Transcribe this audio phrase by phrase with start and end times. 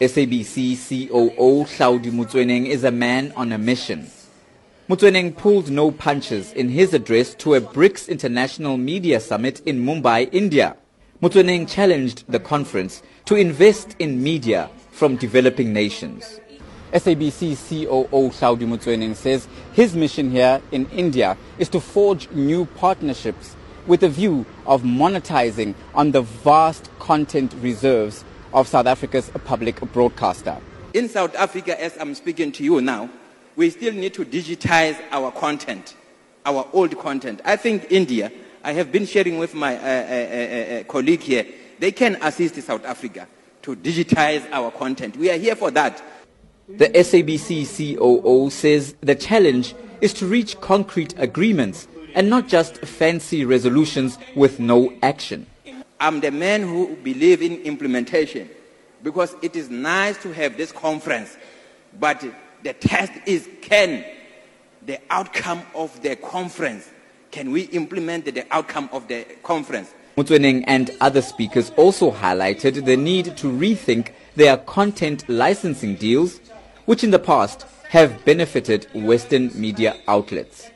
[0.00, 4.10] SABC COO Hlaudi Motsoeneng is a man on a mission.
[4.88, 10.30] Motsoeneng pulled no punches in his address to a BRICS International Media Summit in Mumbai,
[10.32, 10.74] India.
[11.22, 16.40] Motsoeneng challenged the conference to invest in media from developing nations.
[16.94, 23.54] SABC COO Hlaudi Motsoeneng says his mission here in India is to forge new partnerships
[23.86, 30.56] with a view of monetizing on the vast content reserves of South Africa's public broadcaster.
[30.94, 33.08] In South Africa, as I'm speaking to you now,
[33.56, 35.94] we still need to digitize our content,
[36.44, 37.40] our old content.
[37.44, 38.32] I think India,
[38.64, 41.46] I have been sharing with my uh, uh, uh, uh colleague here,
[41.78, 43.26] they can assist South Africa
[43.62, 45.16] to digitize our content.
[45.16, 46.02] We are here for that.
[46.68, 53.44] The SABC COO says the challenge is to reach concrete agreements and not just fancy
[53.44, 55.46] resolutions with no action.
[56.00, 58.48] I'm the man who believe in implementation
[59.02, 61.36] because it is nice to have this conference,
[61.98, 62.24] but
[62.62, 64.04] the test is can
[64.86, 66.88] the outcome of the conference,
[67.30, 69.92] can we implement the outcome of the conference?
[70.16, 76.40] Motsoeneng and other speakers also highlighted the need to rethink their content licensing deals,
[76.86, 80.70] which in the past have benefited Western media outlets.